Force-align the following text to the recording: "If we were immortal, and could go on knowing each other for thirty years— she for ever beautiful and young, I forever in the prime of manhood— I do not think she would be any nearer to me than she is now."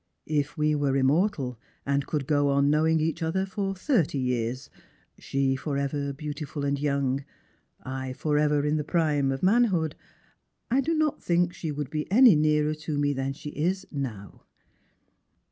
"If 0.41 0.57
we 0.57 0.73
were 0.73 0.97
immortal, 0.97 1.59
and 1.85 2.07
could 2.07 2.25
go 2.25 2.49
on 2.49 2.71
knowing 2.71 2.99
each 2.99 3.21
other 3.21 3.45
for 3.45 3.75
thirty 3.75 4.17
years— 4.17 4.67
she 5.19 5.55
for 5.55 5.77
ever 5.77 6.11
beautiful 6.11 6.65
and 6.65 6.79
young, 6.79 7.23
I 7.83 8.13
forever 8.13 8.65
in 8.65 8.77
the 8.77 8.83
prime 8.83 9.31
of 9.31 9.43
manhood— 9.43 9.93
I 10.71 10.81
do 10.81 10.95
not 10.95 11.21
think 11.21 11.53
she 11.53 11.71
would 11.71 11.91
be 11.91 12.11
any 12.11 12.35
nearer 12.35 12.73
to 12.73 12.97
me 12.97 13.13
than 13.13 13.33
she 13.33 13.51
is 13.51 13.85
now." 13.91 14.43